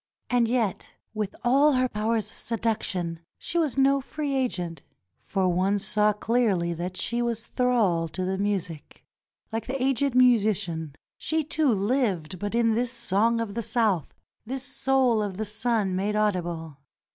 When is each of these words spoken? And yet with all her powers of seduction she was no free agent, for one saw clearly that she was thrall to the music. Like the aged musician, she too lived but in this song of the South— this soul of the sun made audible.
And 0.31 0.47
yet 0.47 0.89
with 1.13 1.35
all 1.43 1.73
her 1.73 1.87
powers 1.87 2.31
of 2.31 2.35
seduction 2.35 3.19
she 3.37 3.59
was 3.59 3.77
no 3.77 4.01
free 4.01 4.33
agent, 4.33 4.81
for 5.21 5.47
one 5.47 5.77
saw 5.77 6.11
clearly 6.11 6.73
that 6.73 6.97
she 6.97 7.21
was 7.21 7.45
thrall 7.45 8.07
to 8.07 8.25
the 8.25 8.39
music. 8.39 9.05
Like 9.51 9.67
the 9.67 9.79
aged 9.79 10.15
musician, 10.15 10.95
she 11.19 11.43
too 11.43 11.71
lived 11.71 12.39
but 12.39 12.55
in 12.55 12.73
this 12.73 12.91
song 12.91 13.39
of 13.39 13.53
the 13.53 13.61
South— 13.61 14.11
this 14.47 14.63
soul 14.63 15.21
of 15.21 15.37
the 15.37 15.45
sun 15.45 15.95
made 15.95 16.15
audible. 16.15 16.77